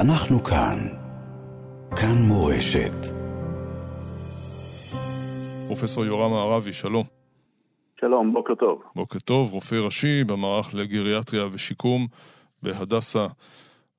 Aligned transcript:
אנחנו 0.00 0.38
כאן. 0.44 0.78
כאן 1.96 2.16
מורשת. 2.28 2.96
פרופסור 5.66 6.04
יורם 6.04 6.30
מערבי, 6.30 6.72
שלום. 6.72 7.04
שלום, 8.00 8.32
בוקר 8.32 8.54
טוב. 8.54 8.82
בוקר 8.96 9.18
טוב, 9.18 9.52
רופא 9.52 9.74
ראשי 9.74 10.24
במערך 10.24 10.74
לגריאטריה 10.74 11.46
ושיקום 11.52 12.06
בהדסה, 12.62 13.26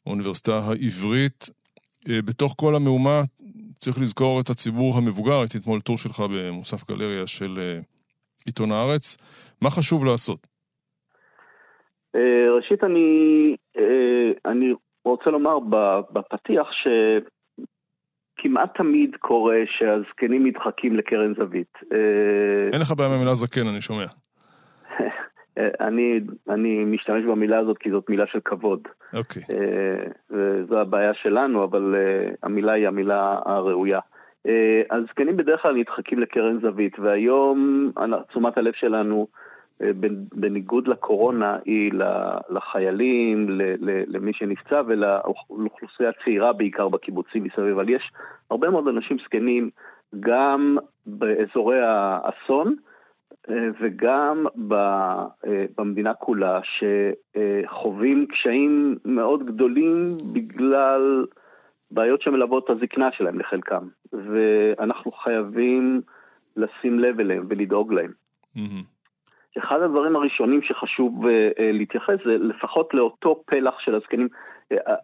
האוניברסיטה 0.05 0.57
העברית. 0.57 1.49
אה, 2.10 2.22
בתוך 2.22 2.56
כל 2.58 2.76
המהומה 2.76 3.22
צריך 3.74 4.02
לזכור 4.02 4.42
את 4.42 4.50
הציבור 4.50 4.97
המבוגר, 4.97 5.40
הייתי 5.40 5.58
אתמול 5.58 5.81
טור 5.81 5.97
שלך 5.97 6.24
במוסף 6.36 6.92
גלריה 6.92 7.28
של 7.28 7.58
אה, 7.60 7.79
עיתון 8.46 8.72
הארץ. 8.72 9.18
מה 9.62 9.70
חשוב 9.70 10.06
לעשות? 10.06 10.47
אה, 12.16 12.56
ראשית, 12.58 12.84
אני, 12.84 13.56
אני 14.46 14.74
רוצה 15.06 15.29
לומר 15.29 15.60
בפתיח 16.13 16.68
שכמעט 18.40 18.77
תמיד 18.77 19.16
קורה 19.20 19.57
שהזקנים 19.66 20.48
נדחקים 20.48 20.95
לקרן 20.95 21.34
זווית. 21.34 21.77
אין 22.73 22.81
לך 22.81 22.91
בעיה 22.98 23.09
מהמילה 23.09 23.34
זקן, 23.34 23.67
אני 23.71 23.81
שומע. 23.81 24.05
אני, 25.80 26.20
אני 26.49 26.84
משתמש 26.85 27.26
במילה 27.26 27.59
הזאת 27.59 27.77
כי 27.77 27.91
זאת 27.91 28.09
מילה 28.09 28.27
של 28.27 28.40
כבוד. 28.45 28.88
אוקיי. 29.13 29.43
Okay. 29.43 29.54
וזו 30.31 30.80
הבעיה 30.80 31.13
שלנו, 31.13 31.63
אבל 31.63 31.95
המילה 32.43 32.71
היא 32.71 32.88
המילה 32.88 33.40
הראויה. 33.45 33.99
הזקנים 34.91 35.38
בדרך 35.38 35.62
כלל 35.62 35.76
נדחקים 35.76 36.20
לקרן 36.20 36.59
זווית, 36.62 36.99
והיום 36.99 37.91
תשומת 38.29 38.57
הלב 38.57 38.73
שלנו, 38.73 39.27
בניגוד 40.33 40.88
לקורונה, 40.88 41.57
היא 41.65 41.91
לחיילים, 42.49 43.47
למי 44.07 44.33
שנפצע 44.33 44.81
ולאוכלוסייה 44.87 46.11
צעירה 46.23 46.53
בעיקר 46.53 46.89
בקיבוצים 46.89 47.43
מסביב. 47.43 47.79
אבל 47.79 47.89
יש 47.89 48.11
הרבה 48.51 48.70
מאוד 48.70 48.87
אנשים 48.87 49.17
זקנים 49.26 49.70
גם 50.20 50.77
באזורי 51.05 51.79
האסון, 51.81 52.76
וגם 53.81 54.45
במדינה 55.77 56.13
כולה, 56.13 56.59
שחווים 56.63 58.26
קשיים 58.26 58.98
מאוד 59.05 59.45
גדולים 59.45 60.13
בגלל 60.34 61.26
בעיות 61.91 62.21
שמלוות 62.21 62.65
את 62.65 62.70
הזקנה 62.70 63.11
שלהם 63.11 63.39
לחלקם, 63.39 63.87
ואנחנו 64.14 65.11
חייבים 65.11 66.02
לשים 66.56 66.95
לב 67.00 67.20
אליהם 67.20 67.45
ולדאוג 67.50 67.94
להם. 67.94 68.11
Mm-hmm. 68.58 68.98
אחד 69.58 69.81
הדברים 69.81 70.16
הראשונים 70.16 70.61
שחשוב 70.61 71.25
להתייחס 71.59 72.16
זה 72.25 72.38
לפחות 72.38 72.94
לאותו 72.94 73.44
פלח 73.45 73.80
של 73.80 73.95
הזקנים. 73.95 74.28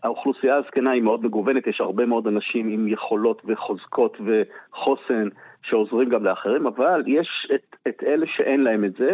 האוכלוסייה 0.03 0.55
הזקנה 0.55 0.91
היא 0.91 1.01
מאוד 1.01 1.25
מגוונת, 1.25 1.67
יש 1.67 1.81
הרבה 1.81 2.05
מאוד 2.05 2.27
אנשים 2.27 2.69
עם 2.69 2.87
יכולות 2.87 3.41
וחוזקות 3.45 4.17
וחוסן 4.25 5.27
שעוזרים 5.63 6.09
גם 6.09 6.23
לאחרים, 6.23 6.67
אבל 6.67 7.03
יש 7.07 7.47
את, 7.55 7.75
את 7.87 8.03
אלה 8.03 8.25
שאין 8.27 8.63
להם 8.63 8.85
את 8.85 8.93
זה, 8.93 9.11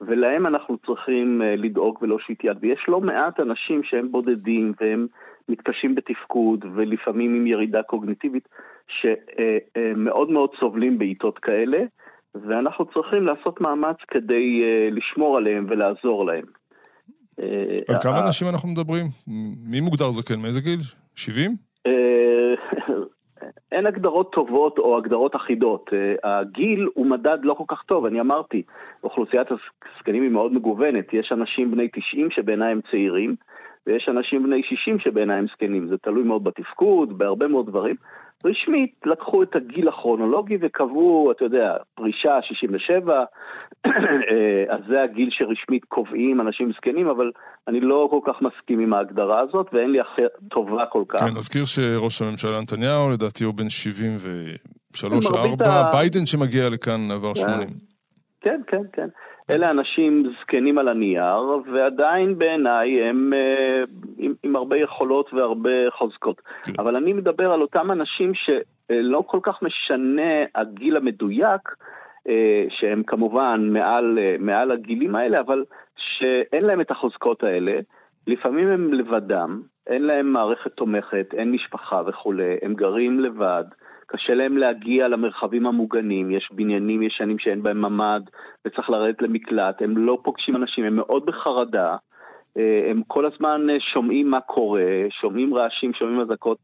ולהם 0.00 0.46
אנחנו 0.46 0.78
צריכים 0.78 1.42
לדאוג 1.44 1.98
ולהושיט 2.02 2.44
יד. 2.44 2.56
ויש 2.60 2.84
לא 2.88 3.00
מעט 3.00 3.40
אנשים 3.40 3.82
שהם 3.82 4.12
בודדים 4.12 4.72
והם 4.80 5.06
מתקשים 5.48 5.94
בתפקוד 5.94 6.64
ולפעמים 6.74 7.34
עם 7.34 7.46
ירידה 7.46 7.82
קוגניטיבית, 7.82 8.48
שמאוד 8.88 10.30
מאוד 10.30 10.50
סובלים 10.60 10.98
בעיתות 10.98 11.38
כאלה, 11.38 11.78
ואנחנו 12.34 12.84
צריכים 12.84 13.26
לעשות 13.26 13.60
מאמץ 13.60 13.96
כדי 14.08 14.62
לשמור 14.90 15.36
עליהם 15.36 15.66
ולעזור 15.68 16.26
להם. 16.26 16.44
על 17.88 17.96
כמה 18.02 18.26
אנשים 18.26 18.48
אנחנו 18.48 18.68
מדברים? 18.68 19.04
מי 19.70 19.80
מוגדר 19.80 20.10
זקן? 20.10 20.40
מאיזה 20.40 20.60
גיל? 20.60 20.80
70? 21.14 21.56
אין 23.72 23.86
הגדרות 23.86 24.32
טובות 24.32 24.78
או 24.78 24.98
הגדרות 24.98 25.36
אחידות. 25.36 25.90
הגיל 26.24 26.88
הוא 26.94 27.06
מדד 27.06 27.38
לא 27.42 27.54
כל 27.54 27.64
כך 27.68 27.82
טוב, 27.82 28.06
אני 28.06 28.20
אמרתי, 28.20 28.62
אוכלוסיית 29.04 29.48
הזקנים 29.50 30.22
היא 30.22 30.30
מאוד 30.30 30.52
מגוונת. 30.52 31.12
יש 31.12 31.32
אנשים 31.32 31.70
בני 31.70 31.88
90 31.88 32.30
שבעיניי 32.30 32.72
הם 32.72 32.80
צעירים, 32.90 33.34
ויש 33.86 34.08
אנשים 34.08 34.42
בני 34.42 34.62
60 34.62 34.98
שבעיניי 34.98 35.38
הם 35.38 35.46
זקנים. 35.52 35.88
זה 35.88 35.98
תלוי 35.98 36.24
מאוד 36.24 36.44
בתפקוד, 36.44 37.18
בהרבה 37.18 37.48
מאוד 37.48 37.66
דברים. 37.66 37.96
רשמית 38.44 38.94
לקחו 39.06 39.42
את 39.42 39.56
הגיל 39.56 39.88
הכרונולוגי 39.88 40.58
וקבעו, 40.60 41.32
אתה 41.32 41.44
יודע, 41.44 41.76
פרישה 41.94 42.42
67, 42.42 43.24
אז 44.74 44.80
זה 44.88 45.02
הגיל 45.02 45.28
שרשמית 45.30 45.84
קובעים 45.84 46.40
אנשים 46.40 46.72
זקנים, 46.76 47.08
אבל 47.08 47.30
אני 47.68 47.80
לא 47.80 48.08
כל 48.10 48.20
כך 48.26 48.42
מסכים 48.42 48.80
עם 48.80 48.94
ההגדרה 48.94 49.40
הזאת, 49.40 49.66
ואין 49.72 49.90
לי 49.90 50.00
אחר 50.00 50.26
טובה 50.50 50.86
כל 50.86 51.02
כך. 51.08 51.20
כן, 51.20 51.36
נזכיר 51.36 51.64
שראש 51.64 52.22
הממשלה 52.22 52.60
נתניהו, 52.60 53.10
לדעתי 53.10 53.44
הוא 53.44 53.54
בן 53.54 53.66
73-4, 54.96 55.68
ה... 55.68 55.90
ביידן 55.92 56.26
שמגיע 56.26 56.68
לכאן 56.70 57.10
עבר 57.10 57.34
80. 57.34 57.68
כן, 58.40 58.60
כן, 58.66 58.82
כן. 58.92 59.08
אלה 59.50 59.70
אנשים 59.70 60.32
זקנים 60.40 60.78
על 60.78 60.88
הנייר, 60.88 61.62
ועדיין 61.72 62.38
בעיניי 62.38 63.02
הם 63.02 63.32
uh, 63.32 63.90
עם, 64.18 64.34
עם 64.42 64.56
הרבה 64.56 64.76
יכולות 64.76 65.34
והרבה 65.34 65.90
חוזקות. 65.90 66.40
כן. 66.40 66.72
אבל 66.78 66.96
אני 66.96 67.12
מדבר 67.12 67.52
על 67.52 67.62
אותם 67.62 67.90
אנשים 67.90 68.32
שלא 68.34 69.24
כל 69.26 69.38
כך 69.42 69.62
משנה 69.62 70.44
הגיל 70.54 70.96
המדויק, 70.96 71.68
uh, 71.68 72.30
שהם 72.68 73.02
כמובן 73.02 73.68
מעל, 73.72 74.18
uh, 74.18 74.38
מעל 74.38 74.70
הגילים 74.70 75.16
האלה, 75.16 75.40
אבל 75.40 75.64
שאין 75.96 76.64
להם 76.64 76.80
את 76.80 76.90
החוזקות 76.90 77.42
האלה. 77.42 77.80
לפעמים 78.26 78.68
הם 78.68 78.92
לבדם, 78.92 79.62
אין 79.86 80.02
להם 80.02 80.32
מערכת 80.32 80.72
תומכת, 80.72 81.26
אין 81.34 81.52
משפחה 81.52 82.02
וכולי, 82.06 82.56
הם 82.62 82.74
גרים 82.74 83.20
לבד. 83.20 83.64
קשה 84.06 84.34
להם 84.34 84.56
להגיע 84.56 85.08
למרחבים 85.08 85.66
המוגנים, 85.66 86.30
יש 86.30 86.48
בניינים 86.52 87.02
ישנים 87.02 87.38
שאין 87.38 87.62
בהם 87.62 87.80
ממ"ד 87.80 88.22
וצריך 88.64 88.90
לרדת 88.90 89.22
למקלט, 89.22 89.82
הם 89.82 89.98
לא 89.98 90.18
פוגשים 90.22 90.56
אנשים, 90.56 90.84
הם 90.84 90.96
מאוד 90.96 91.26
בחרדה, 91.26 91.96
אה, 92.58 92.90
הם 92.90 93.02
כל 93.06 93.26
הזמן 93.26 93.70
אה, 93.70 93.76
שומעים 93.92 94.30
מה 94.30 94.40
קורה, 94.40 94.82
שומעים 95.20 95.54
רעשים, 95.54 95.92
שומעים 95.94 96.20
אזעקות. 96.20 96.58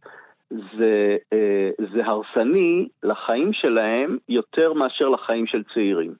זה, 0.50 1.16
אה, 1.32 1.70
זה 1.94 2.06
הרסני 2.06 2.88
לחיים 3.02 3.52
שלהם 3.52 4.18
יותר 4.28 4.72
מאשר 4.72 5.08
לחיים 5.08 5.46
של 5.46 5.62
צעירים. 5.74 6.14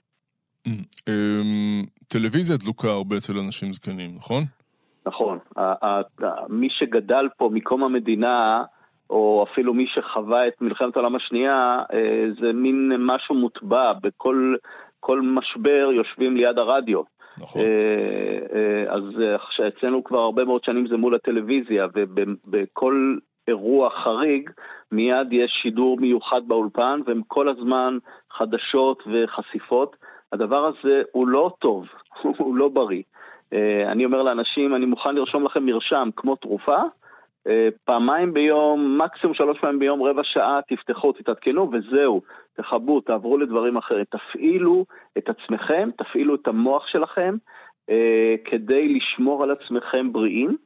אמ, 0.67 1.85
טלוויזיה 2.09 2.57
דלוקה 2.57 2.89
הרבה 2.89 3.17
אצל 3.17 3.33
אנשים 3.47 3.73
זקנים, 3.73 4.11
נכון? 4.17 4.43
נכון. 5.07 5.39
מי 6.49 6.69
שגדל 6.71 7.29
פה 7.37 7.51
מקום 7.53 7.85
המדינה, 7.85 8.63
או 9.11 9.47
אפילו 9.51 9.75
מי 9.75 9.87
שחווה 9.87 10.49
את 10.49 10.61
מלחמת 10.61 10.97
העולם 10.97 11.17
השנייה, 11.17 11.83
אה, 11.93 12.27
זה 12.41 12.53
מין 12.53 12.93
משהו 12.99 13.35
מוטבע, 13.35 13.93
בכל 14.03 14.55
כל 15.01 15.21
משבר 15.21 15.91
יושבים 15.93 16.37
ליד 16.37 16.59
הרדיו. 16.59 17.01
נכון. 17.39 17.63
אה, 17.63 17.67
אה, 18.55 18.95
אז 18.95 19.03
אצלנו 19.69 20.05
כבר 20.05 20.19
הרבה 20.19 20.45
מאוד 20.45 20.65
שנים 20.65 20.87
זה 20.87 20.97
מול 20.97 21.15
הטלוויזיה, 21.15 21.87
ובכל 21.95 23.17
אירוע 23.49 23.91
חריג 23.91 24.51
מיד 24.93 25.33
יש 25.33 25.59
שידור 25.63 26.01
מיוחד 26.01 26.41
באולפן, 26.47 27.01
והם 27.07 27.21
כל 27.27 27.49
הזמן 27.49 27.99
חדשות 28.31 29.03
וחשיפות. 29.07 29.97
הדבר 30.33 30.67
הזה 30.67 31.03
הוא 31.13 31.29
לא 31.29 31.53
טוב, 31.59 31.87
הוא 32.39 32.57
לא 32.57 32.69
בריא. 32.69 33.03
אני 33.87 34.05
אומר 34.05 34.23
לאנשים, 34.23 34.75
אני 34.75 34.87
מוכן 34.87 35.15
לרשום 35.15 35.45
לכם 35.45 35.67
מרשם 35.67 36.09
כמו 36.17 36.37
תרופה, 36.37 36.77
פעמיים 37.85 38.35
ביום, 38.35 38.99
מקסימום 38.99 39.35
שלוש 39.35 39.59
פעמים 39.61 39.79
ביום, 39.79 40.03
רבע 40.03 40.23
שעה, 40.25 40.61
תפתחו, 40.69 41.13
תתעדכנו 41.13 41.71
וזהו, 41.73 42.21
תכבו, 42.57 43.01
תעברו 43.01 43.39
לדברים 43.39 43.77
אחרים. 43.77 44.05
תפעילו 44.05 44.85
את 45.19 45.29
עצמכם, 45.29 45.91
תפעילו 45.99 46.35
את 46.35 46.49
המוח 46.49 46.87
שלכם 46.87 47.37
אה, 47.91 48.35
כדי 48.45 48.81
לשמור 48.81 49.43
על 49.43 49.51
עצמכם 49.51 50.13
בריאים, 50.13 50.57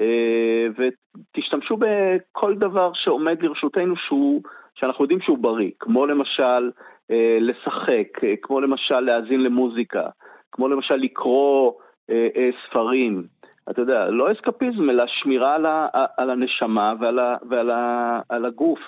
אה, 0.00 0.66
ותשתמשו 0.76 1.76
בכל 1.76 2.54
דבר 2.54 2.90
שעומד 2.94 3.42
לרשותנו 3.42 3.96
שהוא, 3.96 4.42
שאנחנו 4.74 5.04
יודעים 5.04 5.20
שהוא 5.20 5.38
בריא, 5.38 5.70
כמו 5.80 6.06
למשל 6.06 6.70
אה, 7.10 7.38
לשחק, 7.40 8.24
אה, 8.24 8.34
כמו 8.42 8.60
למשל 8.60 9.00
להאזין 9.00 9.42
למוזיקה, 9.42 10.08
כמו 10.52 10.68
למשל 10.68 10.96
לקרוא 10.96 11.72
אה, 12.10 12.28
אה, 12.36 12.50
ספרים. 12.66 13.22
אתה 13.70 13.80
יודע, 13.80 14.10
לא 14.10 14.32
אסקפיזם, 14.32 14.90
אלא 14.90 15.04
שמירה 15.06 15.54
על, 15.54 15.66
ה, 15.66 15.88
על 16.16 16.30
הנשמה 16.30 16.94
ועל, 17.00 17.18
ה, 17.18 17.36
ועל 17.48 17.70
ה, 17.70 18.20
על 18.28 18.44
הגוף. 18.44 18.80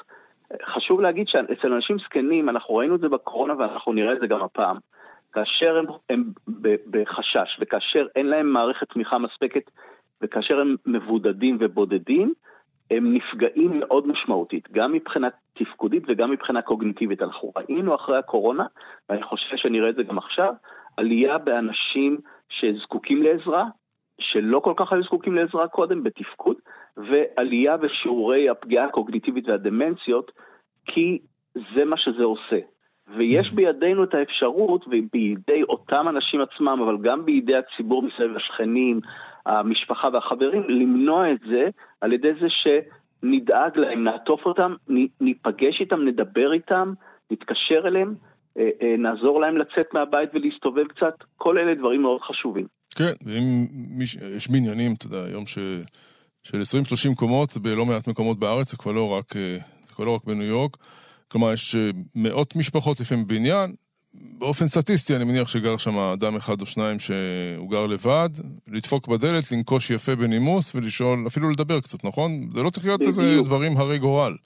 חשוב 0.64 1.00
להגיד 1.00 1.28
שאצל 1.28 1.72
אנשים 1.72 1.98
זקנים, 1.98 2.48
אנחנו 2.48 2.74
ראינו 2.74 2.94
את 2.94 3.00
זה 3.00 3.08
בקורונה 3.08 3.54
ואנחנו 3.58 3.92
נראה 3.92 4.12
את 4.12 4.20
זה 4.20 4.26
גם 4.26 4.42
הפעם. 4.42 4.76
כאשר 5.32 5.76
הם, 5.76 5.86
הם 6.10 6.24
בחשש 6.90 7.58
וכאשר 7.60 8.06
אין 8.16 8.26
להם 8.26 8.46
מערכת 8.46 8.88
תמיכה 8.92 9.18
מספקת 9.18 9.70
וכאשר 10.22 10.60
הם 10.60 10.76
מבודדים 10.86 11.56
ובודדים, 11.60 12.32
הם 12.90 13.14
נפגעים 13.14 13.70
מאוד 13.80 14.06
משמעותית, 14.06 14.68
גם 14.72 14.92
מבחינה 14.92 15.28
תפקודית 15.52 16.02
וגם 16.08 16.30
מבחינה 16.30 16.62
קוגניטיבית. 16.62 17.22
אנחנו 17.22 17.52
ראינו 17.56 17.94
אחרי 17.94 18.18
הקורונה, 18.18 18.66
ואני 19.08 19.22
חושב 19.22 19.56
שנראה 19.56 19.90
את 19.90 19.94
זה 19.94 20.02
גם 20.02 20.18
עכשיו, 20.18 20.52
עלייה 20.96 21.38
באנשים 21.38 22.18
שזקוקים 22.48 23.22
לעזרה, 23.22 23.64
שלא 24.20 24.60
כל 24.60 24.74
כך 24.76 24.92
היו 24.92 25.02
זקוקים 25.02 25.34
לעזרה 25.34 25.68
קודם 25.68 26.02
בתפקוד, 26.02 26.56
ועלייה 26.96 27.76
בשיעורי 27.76 28.48
הפגיעה 28.48 28.84
הקוגניטיבית 28.84 29.48
והדמנציות, 29.48 30.32
כי 30.86 31.18
זה 31.74 31.84
מה 31.84 31.96
שזה 31.96 32.24
עושה. 32.24 32.58
ויש 33.16 33.48
mm-hmm. 33.48 33.54
בידינו 33.54 34.04
את 34.04 34.14
האפשרות, 34.14 34.84
ובידי 34.86 35.62
אותם 35.62 36.06
אנשים 36.08 36.40
עצמם, 36.40 36.80
אבל 36.84 36.98
גם 37.02 37.24
בידי 37.24 37.56
הציבור 37.56 38.02
מסביב 38.02 38.36
השכנים, 38.36 39.00
המשפחה 39.46 40.08
והחברים, 40.12 40.62
למנוע 40.68 41.32
את 41.32 41.40
זה 41.48 41.68
על 42.00 42.12
ידי 42.12 42.32
זה 42.40 42.46
שנדאג 42.48 43.78
להם, 43.78 44.04
נעטוף 44.04 44.46
אותם, 44.46 44.74
ניפגש 45.20 45.80
איתם, 45.80 46.04
נדבר 46.04 46.52
איתם, 46.52 46.92
נתקשר 47.30 47.82
אליהם, 47.86 48.14
אה, 48.58 48.70
אה, 48.82 48.94
נעזור 48.98 49.40
להם 49.40 49.56
לצאת 49.56 49.94
מהבית 49.94 50.30
ולהסתובב 50.34 50.86
קצת, 50.86 51.14
כל 51.36 51.58
אלה 51.58 51.74
דברים 51.74 52.02
מאוד 52.02 52.20
חשובים. 52.20 52.66
כן, 52.94 53.12
ואם 53.22 53.66
מיש, 53.70 54.14
יש 54.36 54.48
בניינים, 54.48 54.94
אתה 54.94 55.06
יודע, 55.06 55.24
היום 55.24 55.46
ש, 55.46 55.58
של 56.42 56.62
20-30 57.12 57.14
קומות 57.14 57.56
בלא 57.56 57.86
מעט 57.86 58.08
מקומות 58.08 58.38
בארץ, 58.38 58.70
זה 58.70 58.76
כבר 58.76 58.92
לא 58.92 59.08
רק, 59.08 59.36
אה, 59.36 59.58
זה 59.86 59.94
כבר 59.94 60.04
לא 60.04 60.10
רק 60.10 60.24
בניו 60.24 60.46
יורק. 60.46 60.76
כלומר, 61.28 61.52
יש 61.52 61.76
מאות 62.14 62.56
משפחות 62.56 63.00
לפעמים 63.00 63.26
בניין, 63.26 63.74
באופן 64.14 64.66
סטטיסטי 64.66 65.16
אני 65.16 65.24
מניח 65.24 65.48
שגר 65.48 65.76
שם 65.76 65.98
אדם 65.98 66.36
אחד 66.36 66.60
או 66.60 66.66
שניים 66.66 67.00
שהוא 67.00 67.70
גר 67.70 67.86
לבד, 67.86 68.28
לדפוק 68.68 69.08
בדלת, 69.08 69.52
לנקוש 69.52 69.90
יפה 69.90 70.16
בנימוס 70.16 70.74
ולשאול, 70.74 71.24
אפילו 71.26 71.50
לדבר 71.50 71.80
קצת, 71.80 72.04
נכון? 72.04 72.50
זה 72.54 72.62
לא 72.62 72.70
צריך 72.70 72.86
להיות 72.86 73.00
איזה 73.00 73.36
דברים 73.44 73.76
הרי 73.76 73.98
גורל. 73.98 74.36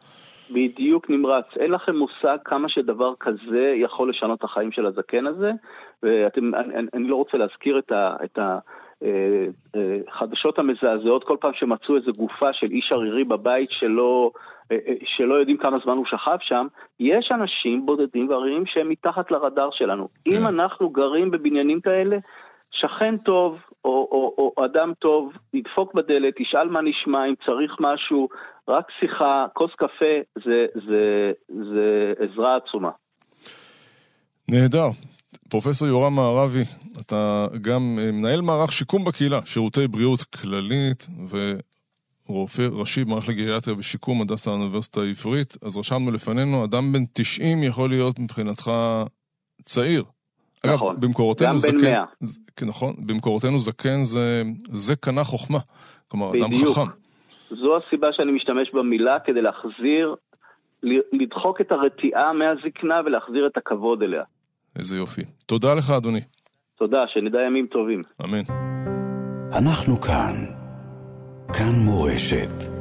בדיוק 0.50 1.10
נמרץ. 1.10 1.44
אין 1.56 1.70
לכם 1.70 1.96
מושג 1.96 2.38
כמה 2.44 2.69
שדבר 2.69 3.14
כזה 3.20 3.75
יכול 3.76 4.10
לשנות 4.10 4.38
את 4.38 4.44
החיים 4.44 4.72
של 4.72 4.87
הזקן 4.87 5.26
הזה, 5.26 5.52
ואתם, 6.02 6.54
אני, 6.54 6.75
אני 6.94 7.08
לא 7.08 7.16
רוצה 7.16 7.37
להזכיר 7.37 7.78
את 7.78 7.93
ה... 7.93 8.16
את 8.25 8.38
ה 8.38 8.58
אה, 9.02 9.46
אה, 9.76 10.58
המזעזעות 10.58 11.25
כל 11.25 11.37
פעם 11.40 11.52
שמצאו 11.54 11.96
איזו 11.96 12.12
גופה 12.12 12.52
של 12.52 12.66
איש 12.70 12.93
ערירי 12.93 13.25
בבית 13.25 13.70
שלא, 13.70 14.31
אה, 14.72 14.76
שלא 15.04 15.34
יודעים 15.34 15.56
כמה 15.56 15.78
זמן 15.84 15.96
הוא 15.96 16.06
שכב 16.06 16.37
שם, 16.40 16.66
יש 17.00 17.32
אנשים 17.32 17.87
בודדים 17.87 18.28
ועריריים 18.28 18.66
שהם 18.66 18.88
מתחת 18.88 19.31
לרדאר 19.31 19.69
שלנו. 19.72 20.08
אם 20.26 20.32
כן. 20.32 20.46
אנחנו 20.46 20.90
גרים 20.90 21.31
בבניינים 21.31 21.81
כאלה, 21.81 22.16
שכן 22.70 23.16
טוב 23.16 23.58
או, 23.86 24.08
או, 24.38 24.52
או 24.56 24.64
אדם 24.64 24.92
טוב 24.98 25.32
ידפוק 25.54 25.94
בדלת, 25.94 26.40
ישאל 26.40 26.68
מה 26.68 26.80
נשמע, 26.82 27.26
אם 27.28 27.34
צריך 27.46 27.72
משהו, 27.80 28.28
רק 28.68 28.86
שיחה, 29.00 29.46
כוס 29.54 29.70
קפה, 29.76 30.14
זה, 30.44 30.66
זה, 30.88 31.32
זה 31.48 32.12
עזרה 32.18 32.56
עצומה. 32.56 32.90
נהדר. 34.48 34.88
פרופסור 35.50 35.88
יורם 35.88 36.14
מערבי, 36.14 36.62
אתה 37.00 37.46
גם 37.60 37.98
אה, 37.98 38.12
מנהל 38.12 38.40
מערך 38.40 38.72
שיקום 38.72 39.04
בקהילה, 39.04 39.40
שירותי 39.44 39.88
בריאות 39.88 40.22
כללית 40.22 41.06
ורופא 42.28 42.62
ראשי 42.72 43.04
במערכת 43.04 43.28
לגריאטריה 43.28 43.76
ושיקום 43.78 44.22
הדסה 44.22 44.50
האוניברסיטה 44.50 45.00
העברית. 45.00 45.56
אז 45.62 45.76
רשמנו 45.76 46.10
לפנינו, 46.10 46.64
אדם 46.64 46.92
בן 46.92 47.04
90 47.12 47.62
יכול 47.62 47.90
להיות 47.90 48.18
מבחינתך 48.18 48.70
צעיר. 49.62 50.04
נכון, 50.74 50.90
אגב, 50.90 51.00
במקורותינו 51.06 51.58
זקן, 51.58 51.78
בן 51.78 51.84
100. 51.84 52.04
כן, 52.56 52.66
נכון, 52.66 52.94
במקורותינו 52.98 53.58
זקן 53.58 54.02
זה, 54.02 54.42
זה 54.70 54.96
קנה 54.96 55.24
חוכמה. 55.24 55.58
כלומר, 56.08 56.30
בדיוק. 56.30 56.52
אדם 56.52 56.72
חכם. 56.72 56.96
זו 57.50 57.76
הסיבה 57.76 58.08
שאני 58.12 58.32
משתמש 58.32 58.70
במילה 58.74 59.18
כדי 59.24 59.42
להחזיר, 59.42 60.14
לדחוק 61.12 61.60
את 61.60 61.72
הרתיעה 61.72 62.32
מהזקנה 62.32 63.00
ולהחזיר 63.04 63.46
את 63.46 63.56
הכבוד 63.56 64.02
אליה. 64.02 64.22
איזה 64.78 64.96
יופי. 64.96 65.22
תודה 65.46 65.74
לך, 65.74 65.90
אדוני. 65.90 66.20
תודה, 66.78 67.04
שנדע 67.08 67.38
ימים 67.46 67.66
טובים. 67.66 68.02
אמן. 68.24 68.42
אנחנו 69.58 70.00
כאן. 70.00 70.34
כאן 71.52 71.72
מורשת. 71.84 72.75